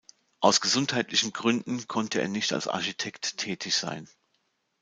[0.39, 4.09] Aus gesundheitlichen Gründen konnte er nicht als Architekt tätig sein.